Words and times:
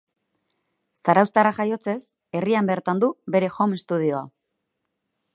Zarauztarra 1.09 1.51
jaiotzez, 1.57 1.97
herrian 2.39 2.71
bertan 2.71 3.01
du 3.03 3.09
bere 3.35 3.51
home 3.57 3.77
studioa. 3.83 4.23